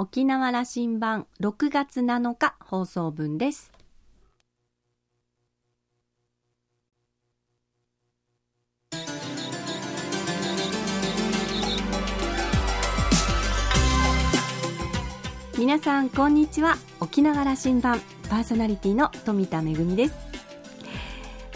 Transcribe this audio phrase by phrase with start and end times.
[0.00, 3.72] 沖縄羅針盤6月7日放送分です。
[15.58, 16.76] 皆さんこんにちは。
[17.00, 20.14] 沖縄羅針盤パーソナリティの富田恵です。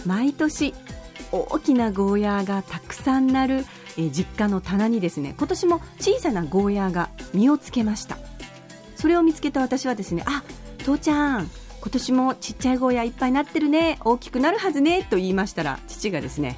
[0.05, 0.75] 毎年
[1.31, 3.65] 大きなゴーヤーがたくさんなる
[3.97, 8.19] え実家の棚にですね今年も小さなゴーヤーが実をつけました。
[9.03, 10.45] それを見つけた私はですねあ
[10.85, 16.57] 父ちゃん今年もちっちゃいゴーヤいっぱいなってるね大きくなるはずねと言いましたら父がですね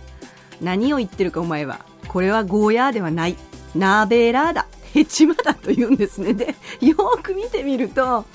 [0.60, 3.36] 何を言ってるかお前はこれはゴーヤーではない
[3.74, 6.34] ナーベーラーだヘチマだと言うんですね。
[6.34, 8.26] でよく見てみると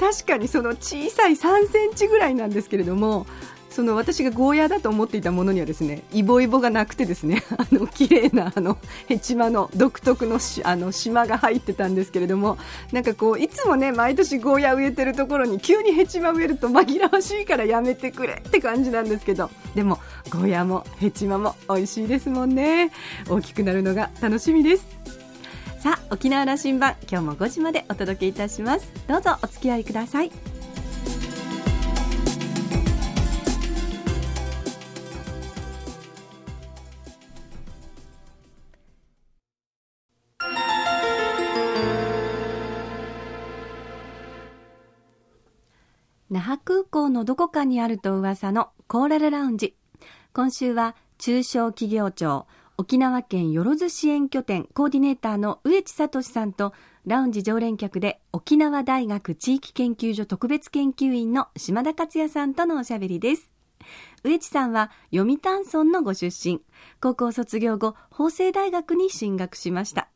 [0.00, 3.26] 確かにその小さい3センチぐらいなんですけれども
[3.72, 12.58] その私がゴーヤーだと思っていたものにはですねイボイボがなくてですね あの綺麗なあのヘチマの独特のしあの島が入ってたんですけれども
[12.92, 19.98] なんかこういつもね毎年ゴーヤー植えてるところに急にヘチマ植えると紛らわしいからやめてくれって感じなんですけどでも
[20.30, 22.90] ゴーヤーもヘチマも美味しいですもんね。
[23.28, 24.84] 大きくなるのが楽しみです。
[25.78, 28.92] さあ沖縄羅針盤今日も5時までお届けいたします。
[29.08, 30.51] どうぞお付き合いください。
[47.12, 49.76] のどこかにあると噂のコーラルラウンジ
[50.32, 52.46] 今週は中小企業庁
[52.78, 56.72] 沖縄県よろず支援拠点コーディネーターの植地聡さんと
[57.06, 63.52] ラウンジ常連客で沖縄大学地域研究所特別研究員の島田克也さんとのおしゃべりです。
[64.24, 66.60] 植地さんは読谷村のご出身。
[67.00, 70.08] 高校卒業後法政大学に進学しました。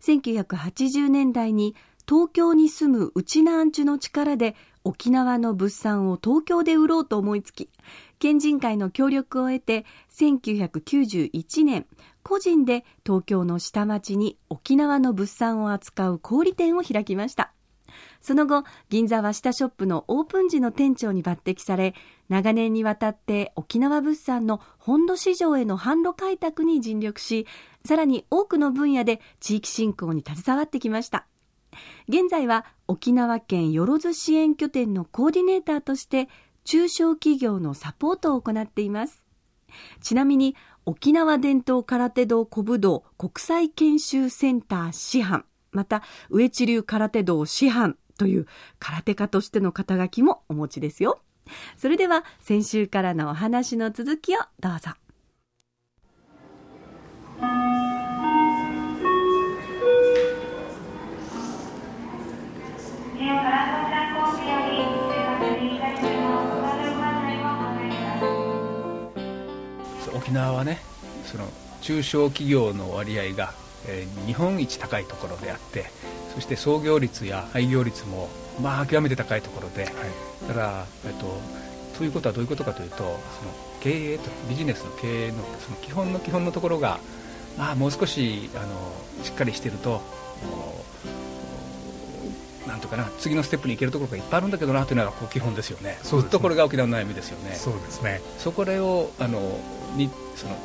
[0.00, 1.74] 1980年代に
[2.08, 7.68] 東京に住む内南地の力で沖縄の物産を東京で売ろうと思いつき
[8.18, 11.86] 県人会の協力を得て1991年
[12.22, 17.52] 個人で東京の下町に沖縄の物産を扱う小売店を開きました。
[18.20, 21.94] その後銀座和下ショップのオープン時の店長に抜擢され
[22.28, 27.46] 長年にわたって沖縄物産の本土市場への販路開拓に尽力し
[27.84, 31.26] さらに多くの分野で地域振興に携わってきました。
[32.08, 36.28] 現在は沖縄県よろず支援拠点のコーディネーターとして
[36.64, 39.24] 中小企業のサポートを行っています。
[40.00, 48.46] ちなみに沖縄伝統空手道古武道国際研修センター師範また上地流空手道師範という
[48.78, 51.20] 空手家としての肩書きもお持ちですよ。
[51.76, 54.90] それでは先週からのお話の続きをどうぞ。
[70.16, 70.78] 沖縄はね
[71.26, 71.44] その
[71.82, 73.52] 中小企業の割合が、
[73.86, 75.84] えー、日本一高いところであって
[76.34, 78.30] そして創業率や廃業率も
[78.62, 79.94] まあ極めて高いところで、はい、
[80.48, 81.26] だから、えっと、
[81.98, 83.18] ということはどういうことかというとその
[83.80, 87.00] 経営とビジネスの経営のその基本の基本のところが、
[87.58, 90.00] まあ、もう少しあのしっかりしていると
[92.70, 96.38] なんとかな次のステップに行けるところがいっぱいあるんだけどなというのがこう基本ですよね、そうですね。
[96.38, 98.20] これが沖縄の悩みですよね、そうですね。
[98.38, 99.58] そこをあの
[99.96, 100.56] にその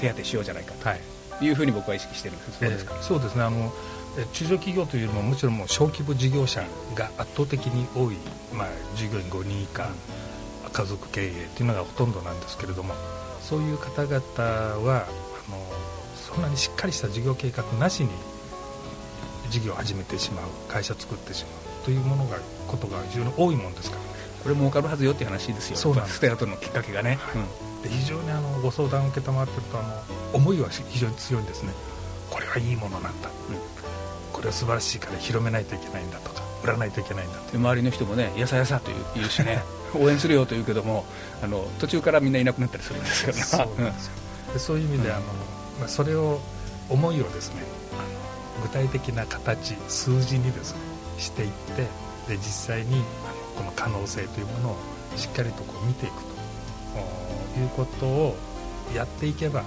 [0.00, 1.50] 手当てしようじゃないかとい。
[1.50, 3.42] うふうに僕は意識しているんです、そうですか、えー、そうですね。
[3.42, 3.72] あの
[4.32, 6.62] 中小企業というよりももちろんもう小規模事業者
[6.94, 8.16] が圧倒的に多い、
[8.52, 9.88] まあ、従業員5人以下、
[10.72, 12.94] 家族経営というのがほとんどなんですけれども
[13.40, 14.20] そういう方々
[14.84, 15.58] はあの
[16.16, 18.10] そんなにしっかりした事業計画なしに
[19.50, 24.02] 事業を始めてしまう会社作ってしまうというものがことが非常に多いもんですから、
[24.42, 25.76] これ儲かるはずよっていう話ですよ。
[25.76, 26.16] そうなんです。
[26.16, 27.38] ステアトのきっかけがね、は
[27.80, 29.88] い、で非常にあのご相談を承っているとあの
[30.32, 31.72] 思いは非常に強いんですね。
[32.30, 33.56] これはいいものなんだ、うん、
[34.32, 39.62] これは素晴らしいから広めないといけないんだとか売らないといけないんだと周りの人もねやさやさと言うしね。
[39.92, 41.04] 応援するよと言うけども
[41.42, 43.42] あの途中からみんないなくなったりするんですよね。
[43.42, 44.12] そうなんですよ、
[44.52, 45.22] でそういう意味で、あの
[45.80, 46.40] まあ、それを
[46.88, 47.62] 思いをですね
[48.62, 50.80] 具体的な形数字にですね
[51.18, 51.86] していって
[52.28, 53.02] で実際に
[53.56, 54.76] この可能性というものを
[55.16, 56.30] しっかりとこう見ていくと。
[57.58, 58.36] いうことを
[58.94, 59.64] やっていけば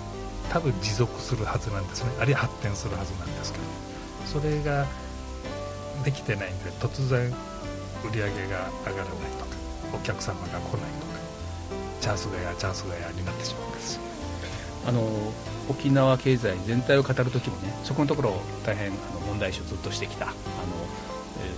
[0.49, 2.11] 多分持続するはずなんですね。
[2.19, 3.83] あるいは発展するはずなんですけど。
[4.25, 4.85] それが
[6.03, 7.31] できてないんで突然
[8.03, 9.51] 売り上げが上がらないとか
[9.93, 10.79] お客様が来ないとか
[12.01, 14.01] チャンスがやチャンスがやになってしまうんですよ。
[14.85, 15.01] あの
[15.69, 18.33] 沖縄経済全体を語る時もねそこのところ
[18.65, 20.35] 大変あの問題視をずっとしてきたあの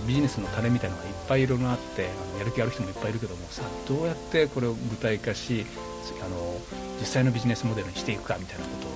[0.06, 5.66] ビジネスの種みたいなのがいっぱいいろいろあってあのやる気ある人もいっぱいいるけどもさあどうやってこれを具体化し
[6.24, 6.36] あの
[7.00, 8.90] 実際のビジネスモデルにしていくかみたいなことを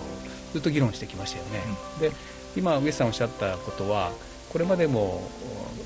[0.53, 1.63] ずっと議論してきましたよね、
[1.97, 2.13] うん、で
[2.57, 4.13] 今上さんおっしゃったことは
[4.51, 5.29] これまでも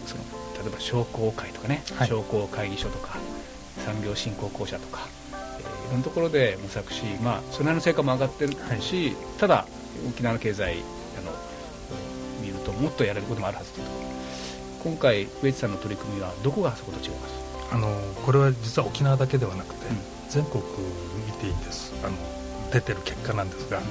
[0.06, 0.22] その
[0.62, 3.18] 例えば商工会とかね、はい、商工会議所とか
[3.84, 5.08] 産業振興公社とか、
[5.90, 9.66] ろんなところで模索し、まあ、それなりの成果も上がってるし、はい、ただ
[10.08, 10.78] 沖縄の経済
[11.18, 11.32] あの
[12.42, 13.90] 見るともっとやれることもあるはずだと。
[14.84, 17.44] 今回上地さんの取り組みはどこがそこと違います？
[17.72, 17.88] あの
[18.24, 19.96] これは実は沖縄だけではなくて、うん、
[20.28, 20.62] 全国
[21.26, 22.16] 見ていいんですあの
[22.70, 23.84] 出てる結果なんですが、うん、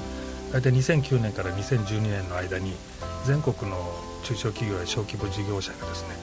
[0.51, 2.75] 大体2009年から2012年の間に
[3.25, 3.78] 全国の
[4.24, 6.16] 中小企業や小規模事業者がですね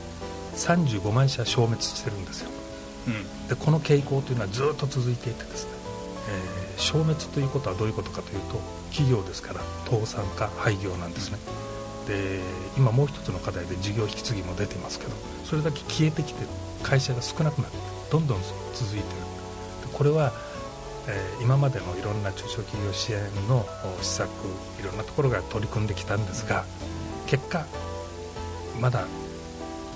[0.55, 2.50] 35万社消滅してるんですよ、
[3.06, 5.73] うん、でこの傾向というのはずっと続いていてですね、
[6.29, 8.61] えー、消滅ということはどういうことかというと
[8.91, 11.38] 企業ですから倒産か廃業なんですね、
[12.06, 12.41] で
[12.76, 15.12] 今もう一つの課題で事業引き継ぎも出てますけど
[15.44, 16.44] それだけ消えてきて
[16.82, 17.76] 会社が少なくなって
[18.11, 18.38] どんどん
[18.75, 19.31] 続いてる。
[19.93, 20.32] これは、
[21.08, 23.67] えー、今までのいろんな中小企業支援の
[24.00, 24.31] 施策
[24.81, 26.64] いろんなところが取り組んできたんですが
[27.26, 27.67] 結果
[28.81, 29.06] まだ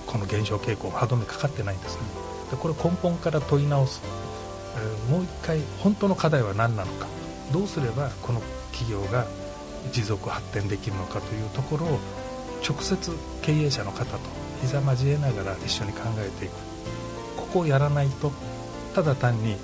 [0.07, 2.03] この減少傾向歯止めかかってないんですね
[2.51, 4.03] でこれ根本から問い直す、
[4.77, 7.07] えー、もう一回本当の課題は何なのか。
[7.53, 8.41] どうすればこの
[8.73, 9.27] 企業が
[9.93, 11.99] 持続発展できるのかというところを
[12.67, 13.13] 直接
[13.43, 14.19] 経営者の方と
[14.63, 16.53] 膝交えながら一緒に考えていく。
[17.37, 18.33] ここをやらないと
[18.95, 19.57] ただ単に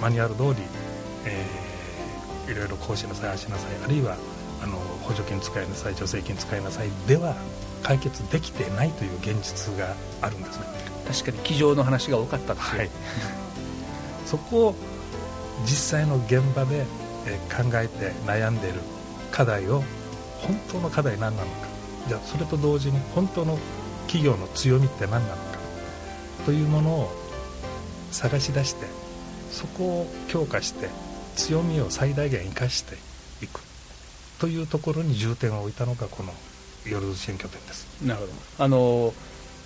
[0.00, 0.66] マニュアル通り、
[1.26, 4.16] えー、いろいろ講師なさいあしなさいあるいは
[4.62, 7.36] あの補助金使いなさい助成金使いなさいでは
[7.84, 10.66] 解決できてないという現実があるんですね。
[11.06, 12.90] 確かに机上の話が多かったですよ、はい、
[14.26, 14.74] そこを
[15.64, 16.86] 実際の現場で
[17.54, 18.80] 考えて悩んでいる
[19.30, 19.84] 課題を
[20.38, 21.68] 本当の課題何なのか。
[22.08, 23.58] じゃあそれと同時に本当の
[24.06, 25.58] 企業の強みって何なのか。
[26.46, 27.12] というものを
[28.10, 28.86] 探し出して
[29.50, 30.88] そこを強化して
[31.36, 32.96] 強みを最大限生かして
[33.42, 33.60] いく。
[34.38, 36.32] というところに重点を置いたのがこの
[36.86, 37.86] 夜寿司選挙点です。
[38.02, 38.32] なるほど。
[38.58, 39.14] あの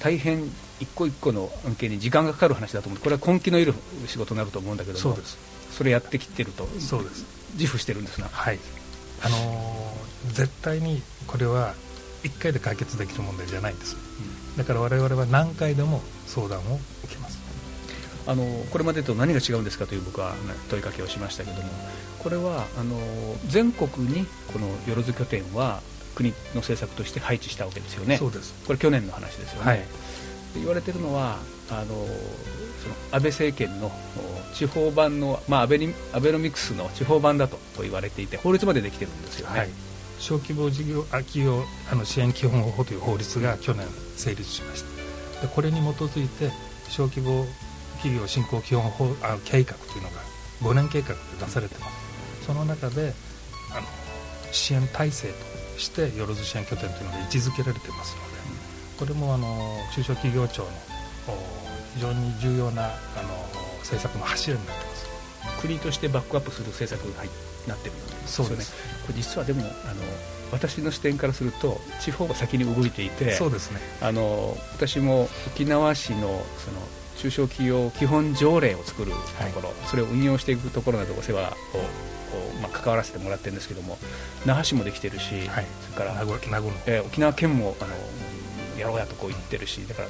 [0.01, 0.45] 大変
[0.81, 3.01] 一個一個の案件に時間がかかる話だと思う。
[3.01, 3.75] これは根気のいる
[4.07, 5.39] 仕事になると思うんだけどもそうです。
[5.73, 7.25] それやってきてるとそうです。
[7.55, 8.29] 自負してるんですな。
[8.29, 8.59] はい。
[9.23, 11.75] あのー、絶対にこれは
[12.23, 17.39] 1回で解決できる問題じゃないんです、うん、だから我々は何回でも相談を受けます。
[18.27, 20.35] あのこれまでと何が違うんですかという僕は
[20.69, 21.69] 問いかけをしましたけども
[22.19, 22.95] これはあの
[23.47, 25.81] 全国にこのよろず拠点は
[26.19, 28.17] 国の政策として配置したわけですよね。
[28.17, 28.53] そうです。
[28.67, 29.85] これ去年の話ですよね、はい、
[30.57, 31.39] 言われてるのは
[31.71, 33.93] あのその安倍政権の
[34.53, 39.69] 地方版の、まあ、アベニアベノミクスの地方版だと言われていて法律までできてるんですよね、はい、
[40.19, 41.63] 小規模事業企業
[41.93, 43.87] あの支援基本法という法律が去年
[44.17, 45.47] 成立しました。
[45.47, 46.51] でこれに基づいて
[46.89, 47.47] 小規模
[47.99, 50.21] 企業振興基本法あ計画というのが
[50.63, 52.47] 5年計画で出されてます。
[52.47, 53.13] その中で
[53.77, 53.87] あの
[54.51, 58.39] 支援体制としてよろず支援拠点というのが位置づけられてますので
[58.99, 60.69] これもあの中小企業庁の
[61.95, 62.89] 非常に重要なあ
[63.23, 63.29] の
[63.81, 65.09] 政策の柱になってます。
[65.61, 67.25] 国としてバックアップする政策が
[67.67, 68.65] なってるんですよね。
[69.07, 70.03] これ実はでもあの
[70.53, 73.81] 私の視点からすると地方が先に動いていてそうですね。
[74.01, 76.21] あの私も沖縄市の
[76.59, 76.81] その
[77.19, 79.17] 中小企業基本条例を作ると
[79.55, 81.55] ころ、はい、それを運用していくところなどお世話を
[82.61, 83.99] まあ、関わらせてもらってるんですけども
[84.45, 87.91] 那覇市もできてるし、はい、それからえー、沖縄県もあの
[88.79, 90.09] やろうやとこう言ってるしだから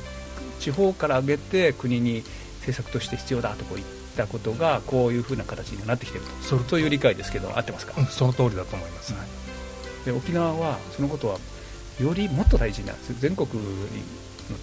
[0.58, 2.22] 地方から上げて国に
[2.60, 6.32] 政策として必要だとこう言ったことがこういうふうな形になってきていると。
[6.42, 11.38] そういう理解ですけど合ってますか、うん、その通りだと思います、はい、で沖縄はそのことは
[12.00, 13.48] よりもっと大事な全国
[14.50, 14.58] の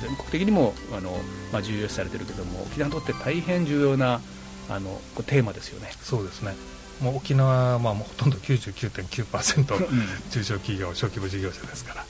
[0.00, 1.12] 全国的にもあの、
[1.52, 4.20] まあ、重要視されてるけども沖縄にとって大変重要な
[4.68, 5.90] あのテーマですよね。
[6.02, 6.54] そうですね。
[7.00, 12.04] もう沖縄はまあもうほとんど99.9%中小企業、小規模事業者ですから。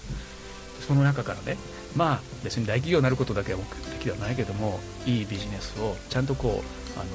[0.86, 1.56] その中からね
[1.96, 7.06] まあ別に大企業になることだけは目的ではないけどもいいビジネスをちゃんとこうあの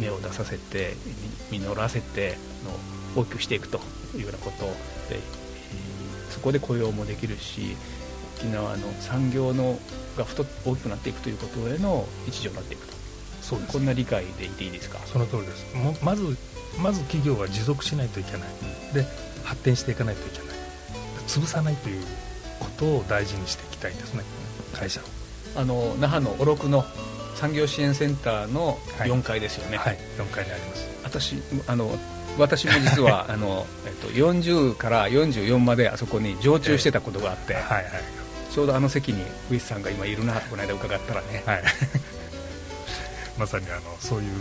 [0.00, 0.94] 芽を出させて
[1.50, 2.36] 実らせて
[3.16, 3.80] の大きくしていくと
[4.14, 4.64] いうようなこと
[5.12, 5.20] で
[6.30, 7.76] そこで雇用もできるし
[8.36, 9.78] 沖縄の産業の
[10.16, 12.94] が太大きくなっていくということへの一助になっていくと。
[13.42, 13.72] そうです。
[13.72, 14.98] こんな理解でいていいですか？
[15.06, 15.66] その通りです。
[16.04, 16.36] まず
[16.80, 18.40] まず企業は持続しないといけない。
[18.92, 19.04] で
[19.44, 20.48] 発展していかないといけない。
[21.26, 22.02] 潰さないという
[22.60, 24.22] ことを大事にしていきたいですね。
[24.72, 25.04] 会社を。
[25.56, 26.84] あの那覇のおろくの
[27.34, 30.88] 産業支援センターの4階ですよね、はい、はい、4階にあります。
[31.04, 31.36] 私
[31.66, 31.96] あの
[32.38, 37.92] 私も実は あの、えっと、40から44まであそこに常駐してたことがあって、えー、はいはい、
[38.54, 39.20] ちょうどあの席に
[39.50, 41.62] ウィスさんが今いるなとこの間伺ったらね、はい、
[43.36, 44.32] まさにあのそういう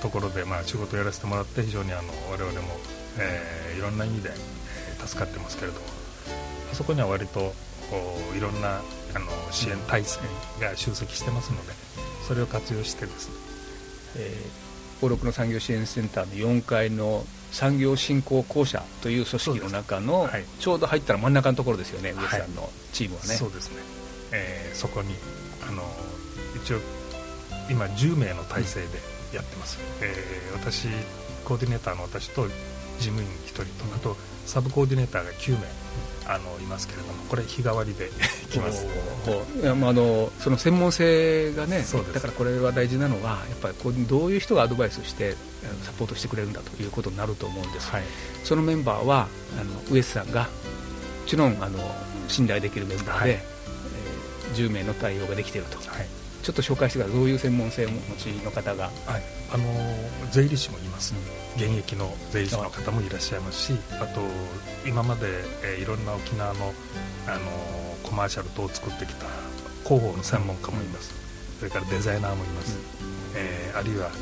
[0.00, 2.78] ところで、まあ、仕事をやらせてもらって非常にあの我々も、
[3.18, 4.30] えー、いろんな意味で
[5.04, 5.86] 助かってますけれども
[6.72, 7.52] あそこには割と
[8.36, 8.80] いろんな
[9.14, 10.20] あの支援体制
[10.60, 11.72] が集積してますので
[12.28, 13.34] それを活用してですね、
[14.18, 23.28] えー、登録の産業支援センターの4階の産業振興公社という組織の中の、はい、ちょうど入ったら真ん中のところですよね、上さんのチームはね。
[23.34, 23.76] そうですね、
[24.32, 25.14] えー、そこに
[25.68, 25.82] あの
[26.62, 26.78] 一応
[27.70, 28.86] 今10名の体制で
[29.34, 30.88] やってます、うん、えー、私
[31.44, 32.54] コーディネーターの私と事
[32.98, 35.66] 務員1人と、あとサブコーディネーターが9名
[36.26, 38.10] あのいますけれどもこれ日替わりで
[38.50, 38.86] きます。
[39.64, 45.36] あのその専門性がねだからこれは大事なのはやっぱりこうどういう人がアドバイスして
[45.82, 48.02] サポートしてくれるんだということになると思うんです、はい、
[48.44, 49.28] そのメンバーは
[49.60, 50.48] あのウエスさんがも
[51.26, 51.78] ちろんあの
[52.28, 56.06] 信頼できるメンバーで、はい、えー、10名の対応ができていると、はい、
[56.42, 58.92] ちょっと紹介してからどういう専門性をお持ちの方が、はい、
[59.52, 59.64] あの
[60.30, 61.20] 税理士もいます、うん、
[61.58, 64.20] 現役の税理士の方もいらっしゃいますしあと
[64.86, 65.26] 今まで、
[65.64, 66.72] えー、いろんな沖縄の
[67.26, 67.40] あの
[68.04, 69.26] コマーシャル等を作ってきた
[69.84, 71.12] 広報の専門家もいます、
[71.50, 74.14] うん、それからデザイナーもいます、うん、えー、あるいはあの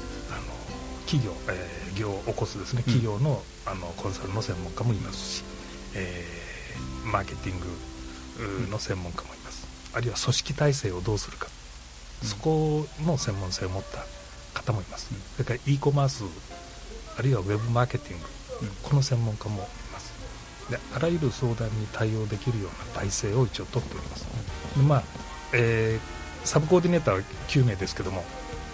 [1.05, 2.83] 企業、えー、業を起こすですね。
[2.83, 5.45] 企業の,、あのコンサルの専門家もいますし、
[5.95, 7.67] えー、マーケティング
[8.71, 11.49] の専門家もいます、あるいは組織体制をどうするか。
[12.23, 14.05] そこの専門性を持った
[14.59, 16.25] 方もいます、それから e コマース
[17.19, 18.27] あるいはウェブマーケティング、
[18.83, 19.59] この専門家もい
[19.93, 20.13] ます。
[20.71, 24.27] であらゆる相談に対応できるような体制を一応取っております、
[24.77, 25.03] でまあ
[25.53, 28.25] えー、サブコーディネーターは9名ですけども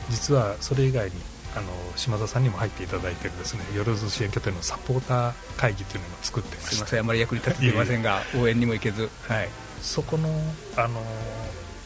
[0.09, 1.17] 実はそれ以外に
[1.55, 9.49] あの島田さんにも入っていただいているですねよろず支援拠点のサポーター会議というのを作ってすみませんあまり役に立てていませんが応援にも行けず、はい、
[9.83, 10.29] そこの
[10.77, 11.03] あの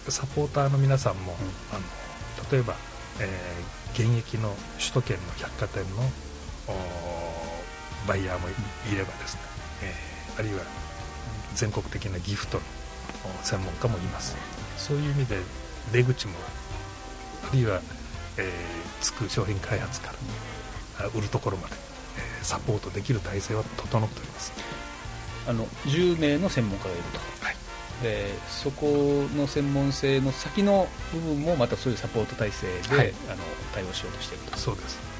[0.08, 2.76] サポーターの皆さんも、うん、あの例えば、
[3.18, 6.02] えー、現役の首都圏の百貨店の
[8.06, 9.40] バイヤーもいればですね、
[9.82, 10.62] えー、あるいは
[11.54, 12.62] 全国的なギフトの
[13.42, 14.37] 専門家もいます。
[14.76, 15.38] そういう意味で
[15.92, 16.35] 出口も
[17.50, 17.80] あるいは、
[18.37, 20.12] えー、つく商品開発か
[21.00, 21.75] ら売るところまで、
[22.18, 24.52] えー、サポートできる体制は整っております。
[25.49, 27.56] あの10名の専門家がいると、はい。
[28.02, 33.38] でそこの専門性の先の部分もまたそういうサポート体制で、はい、あの
[33.73, 34.58] 対応しようとしていると。
[34.58, 35.15] そうです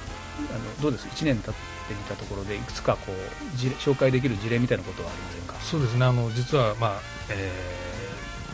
[0.51, 5.55] あのどうです？1年経ってみたところでいくつかこう紹介できる事例みたいなことはありませんか？
[5.61, 6.05] そうですね。
[6.05, 7.01] あの実は、まあ
[7.31, 7.51] え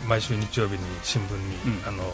[0.05, 2.05] ー、毎週日曜日に新聞に、うん、あの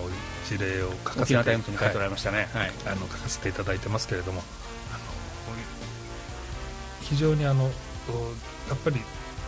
[0.46, 4.40] 事例を書かせてタイムズに書いておられましたね、はい、あの書かせていただいてますけれども
[4.90, 5.00] あの
[7.02, 7.70] 非常にあのや
[8.74, 8.96] っぱり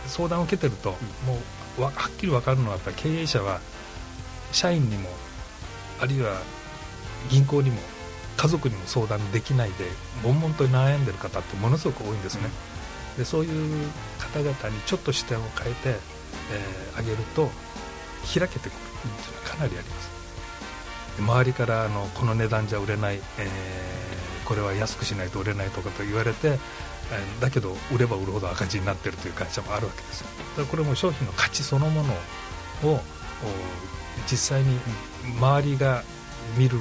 [0.05, 1.39] 相談を受けてると、うん、も
[1.79, 3.59] うはっきり分かるのはやっぱり経営者は
[4.51, 5.09] 社員にも
[5.99, 6.41] あるいは
[7.29, 7.77] 銀行にも
[8.41, 9.85] 家族にも相談できないで
[10.23, 12.49] 悶々と悩んでる方ってものすごく多いんですね、
[13.11, 17.51] うん、でそういう方々にちょっと視点を変えて、えー、あげると
[18.33, 18.81] 開けてくるっ
[19.21, 20.09] ていうのはかなりあります。
[21.19, 26.57] 周りからあのこの値段じゃ売れない、えー、これは安くしないと売れないとかと言われて
[27.41, 30.27] だけど売れば売るほど赤字になっているという会社もあるわけですよ。
[30.27, 32.13] だからこれも商品の価値そのもの
[32.89, 33.01] を
[34.25, 34.79] 実際に
[35.37, 36.03] 周りが
[36.57, 36.79] 見る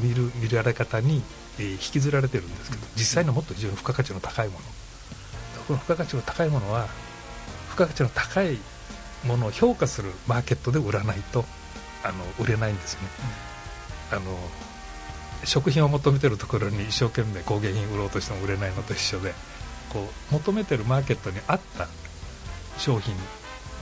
[0.00, 1.22] 見る見られ方に
[1.58, 4.60] 引きずられてるんですけど実際のもっと非常に付加価値の高いもの。
[5.66, 6.88] この付加価値の高いものは
[7.70, 8.58] 付加価値の高い
[9.24, 11.44] ものを評価するマーケットで売らないと
[12.02, 13.08] あの売れないんですよね、
[14.10, 14.22] あの
[15.44, 19.34] 食品を求めてるところに一生懸命工芸品売ろうとしても売れないのと一緒で
[19.92, 21.88] こう求めてるマーケットに合った
[22.78, 23.14] 商品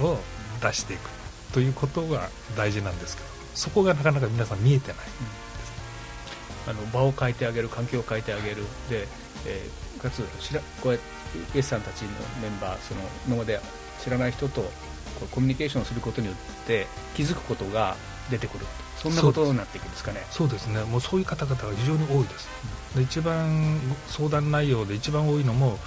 [0.01, 0.19] を
[0.61, 1.09] 出していく
[1.53, 5.05] ということが大事なんですけどそこがなかなか皆さん見えてない、うん、
[6.67, 8.57] あの場を変えてあげる環境を変えてあげる。
[8.91, 9.07] で、
[9.47, 11.01] えー、かつしらこうやっ
[11.53, 12.09] てイエスさんたちの
[12.43, 13.61] メンバーその今まで
[14.03, 14.71] 知らない人とこ
[15.25, 17.97] うコミュニケーションすることによって気づくことが
[18.31, 20.25] 出てくるそんなことになっていくんですかね。
[20.31, 20.83] そうですね。
[20.85, 22.49] もうそういう方々が非常に多いです、
[22.97, 25.79] で一番相談内容で一番多いのも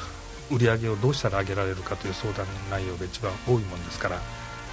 [0.51, 4.24] 売り上げをどうしたら上げられるかという相談内容で一番多いもんですからやっ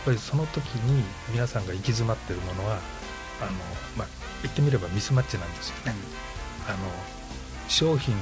[0.05, 2.79] ぱりその時に皆さんが行き詰まっているものは
[3.41, 3.53] あの、
[3.97, 4.09] まあ、
[4.43, 5.95] 言ってみればミスマッチなんですよね、
[6.67, 6.79] あの
[7.69, 8.21] 商品の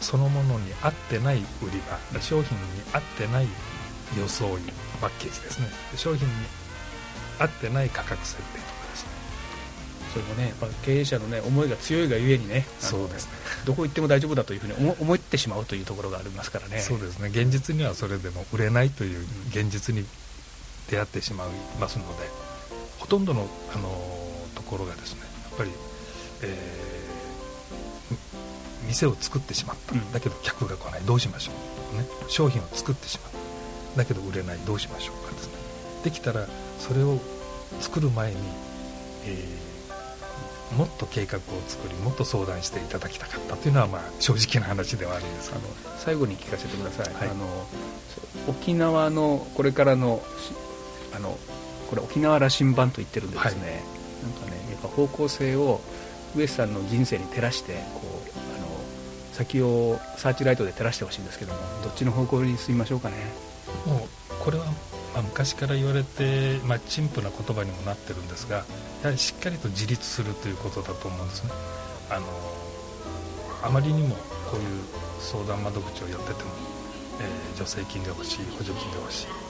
[0.00, 1.80] そのものに合ってない売り
[2.12, 3.46] 場商品に合ってない
[4.16, 4.60] 装い
[5.00, 5.68] パッケージですね。
[5.96, 6.34] 商品に
[7.38, 8.76] 合ってない価格設定
[10.12, 13.32] それもねやっぱ経営者のね思いが強いがゆえにねそうですね。
[13.66, 16.78] どこ行っても大丈夫だというふうに思思ってしまうというところがありますからね。
[16.78, 17.28] そうですね。
[17.28, 20.06] 現実にはそれでも売れないという現実に
[20.90, 22.30] 出会ってしまいますので、
[22.98, 24.15] ほとんどのあのと
[24.66, 25.20] ころがですね
[25.50, 25.70] やっぱり、
[26.42, 31.00] えー、店を作ってしまった、うん、だけど客が来ない。
[31.02, 31.52] どうしましょ
[31.94, 33.38] う、ね、商品を作ってしまった。
[33.98, 34.58] だけど売れない。
[34.66, 35.54] どうしましょうかですね。
[36.04, 36.46] できたら
[36.78, 37.18] それを
[37.80, 38.36] 作る前に、
[39.24, 43.56] えー、もっと計画を作りもっと相談していただきたかった。
[43.56, 45.52] というのは、まあ、正直な話ではあるんです。
[45.52, 45.62] あの
[45.98, 47.46] 最後に聞かせてください、はい、あの
[48.48, 50.22] 沖縄のこれからの
[51.14, 51.36] あの
[51.90, 53.82] これ沖縄羅針盤と言ってるんでですね、はい、
[54.26, 55.80] なんかねやっぱ方向性を
[56.34, 58.66] 上さんの人生に照らしてこうあの
[59.32, 63.16] 先をサーチライトで照らしてほしいんですけどもどっちの方向に進みましょうかね。
[63.86, 64.64] もうこれは、
[65.14, 68.64] まあ、昔から言われて、まあ、陳腐な言葉にもなってるんですがや
[69.04, 71.50] はりしっかりと自立するということだと思うんですね。
[72.10, 72.26] あの
[73.62, 74.14] あまりにも
[74.50, 74.84] こういう
[75.18, 76.50] 相談窓口をやってても、
[77.20, 79.45] えー、助成金が欲しい補助金が欲しい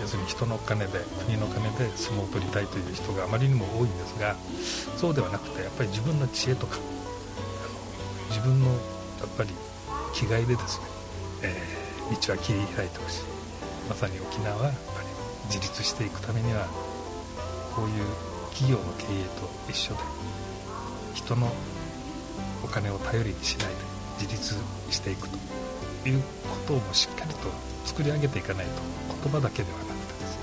[0.00, 4.36] 要するに人の金で国の金で相撲を取りたいという人があまりにも多いんですが
[4.96, 6.78] そうではなくてやっぱり自分の知恵とか
[8.30, 9.50] 自分のやっぱり
[10.14, 10.86] 気概でですね、
[11.42, 13.38] えー、道は切り開いてほしい。
[13.88, 15.08] まさに沖縄はやっぱり
[15.46, 16.66] 自立していくためには
[17.74, 18.04] こういう
[18.50, 20.00] 企業の経営と一緒で
[21.14, 21.50] 人の
[22.62, 23.74] お金を頼りにしないで
[24.20, 24.56] 自立
[24.90, 25.38] していくと
[26.08, 26.28] いうこ
[26.66, 27.48] ともしっかりと
[27.88, 28.72] 作り上げていかないと
[29.24, 30.36] 言葉だけではなくてです。
[30.36, 30.42] ね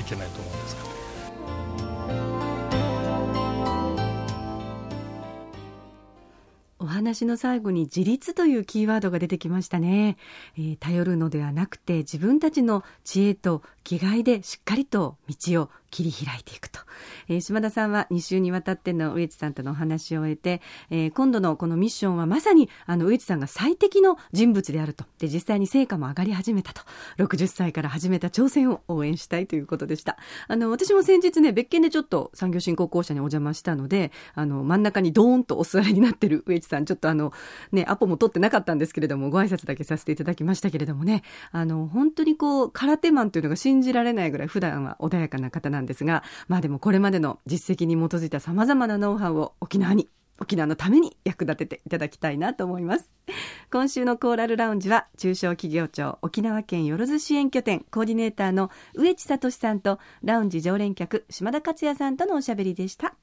[0.00, 0.96] いけないと思うんですけど、ね。
[6.78, 10.16] お話の最後に自立というキーワードが出てきましたね、
[10.56, 16.80] えー、頼るのではなくて自分たちの知恵と気概でしっかりと道を切り開いていくと。
[17.28, 20.60] えー、島田さんは2週にわたっての植地さんとのお話を終えて、
[20.90, 25.04] えー、今度のこのミッションはまさにあの植地さんが最適の人物であると。
[25.18, 26.82] で、実際に成果も上がり始めたと。
[27.18, 30.18] 60歳から始めた挑戦を応援したいということでした。
[30.48, 37.32] あの、私も先日ね、別件でちょっと産業振興公社にお邪魔したので、あの、真ん中にドーンとお座りになってる植地さん、ちょっとあの、
[37.72, 53.12] ね、アポも取ってなかったんですけれども、ご挨拶だけさせていただきましたけれどもね、あの、本当にこう、空手マンというのが信じられないぐらい普段は穏やかな方なんですですが、まあでもこれまでの実績に基づいた様々なノウハウを沖縄に沖縄のために役立てていただきたいなと思います。
[53.72, 63.14] 今週のコーラルラウンジは中小企業庁沖縄県よろず支援拠点コーディネーターの植地聡さんとラウンジ常連客島田克也さんとのおしゃべりでした。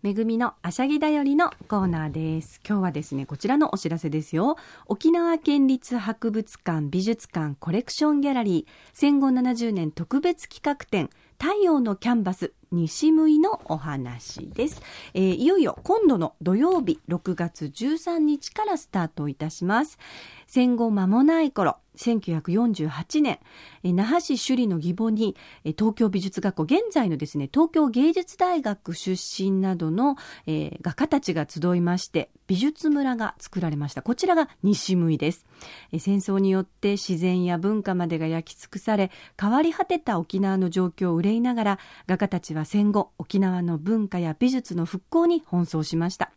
[0.00, 2.60] めぐみのあしゃぎだよりのコーナーです。
[2.64, 4.56] 今日はですね、こちらのお知らせですよ。
[4.86, 14.82] 沖縄県立博物館美術館コレクションギャラリー戦後70年特別企画展太陽のキャンバス西向いのお話です、
[15.14, 19.98] えー、いよいよ今度の土曜日6月13日からスタートいたします。
[20.46, 23.38] 戦後間もない頃1948年、
[23.82, 25.36] 那覇市首里の義母に、
[25.76, 34.02] 東京美術学校、現在のですね、東京芸術大学出身などの、えー、画家たちが集いまして、美術村が作られました。
[34.02, 35.44] こちらが西向です、
[35.92, 46.32] え戦争によって自然や文化までが焼き尽くされ、変わり果てた沖縄の状況を憂いながら、画家たちは戦後、沖縄の文化や美術の復興に奔走しました。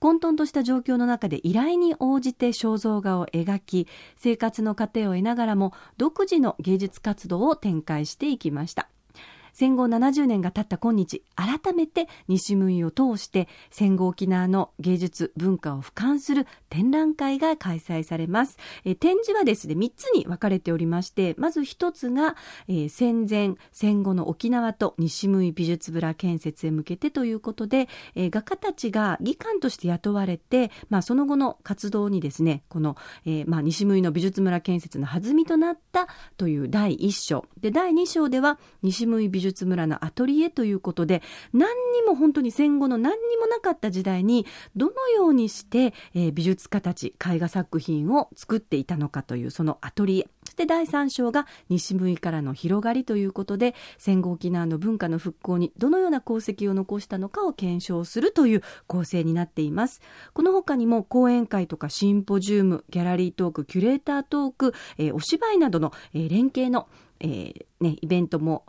[0.00, 8.88] 混沌とした状況の中で依頼に応じて肖像画を描き生活の糧を得ながらも独自の芸術活動を展開していきました
[9.54, 18.58] 戦後70年が経った今日、改めて西向を通して戦後沖縄の芸術文化を俯瞰する展覧会が開催されます。
[18.84, 22.36] え展示はですね、3つに分かれておりまして、まず1つが、
[22.66, 37.46] えー、戦前、戦後の沖縄と西向美術村建設へ向けてということで、えー、画家たちが技官として雇われて、まあ、その後の活動にですね、この、えー、まあ、西向の美術村建設の弾みとなったという第1章。
[37.60, 50.28] で、第2章では、西向美術術村のアトリエということで、何にも本当に戦後の何にもなかった時代に、どのようにして、えー、美術家たち、絵画作品を作っていたのかという、そのアトリエ。
[50.44, 60.00] そして第3章が西向からの広がりということで、戦後沖縄の文化の復興にどのような功績を残したのかを検証するという構成になっています。
[60.32, 66.88] この他にも講演会とかシンポジウム、ギャラリートーク、キュレータートーク、えー、お芝居などの、えー、連携の
[67.20, 68.64] えー、ね、イベントも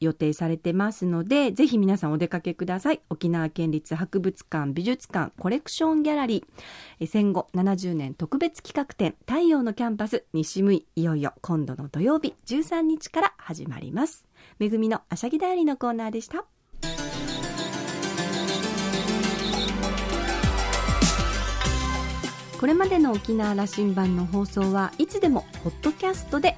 [0.00, 3.00] 予定されてますので、ぜひ皆さんお出かけください。
[3.10, 14.26] 沖縄県立博物館美術館コレクションギャラリー、戦後70年特別企画展太陽のキャンパス西向い、いよいよ今度の土曜日13日から始まります。
[14.58, 16.44] めぐみのあしゃぎだよりのコーナーでした。
[22.62, 26.56] これまでの沖縄羅針盤の放送はいつでもポッドキャストで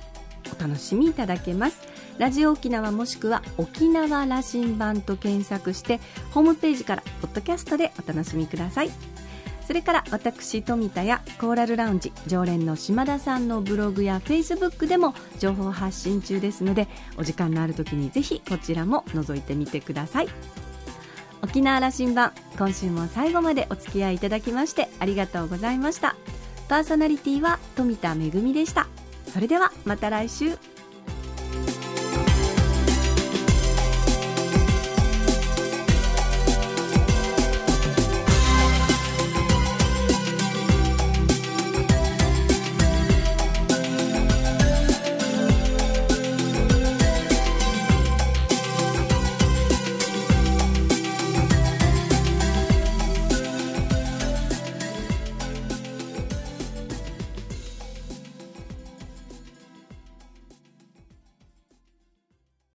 [0.58, 1.78] お楽しみいただけます。
[2.18, 5.98] ラジオ沖縄もしくは沖縄羅針盤と検索して
[6.30, 8.90] ホームページからポッドキャストでお楽しみください。
[9.66, 16.86] それから私富田やコーラルラウンジ常連の島田さんのブログやフェイスブックでも情報発信中ですので
[17.16, 20.28] お時間のある時にぜひこちらも覗いてみてください。
[21.42, 26.14] 沖縄羅針盤今週も最後までお付き合いいただきましてありがとうございました。
[26.68, 28.86] パーソナリティは富田恵でした。
[29.34, 30.73] それではまた来週。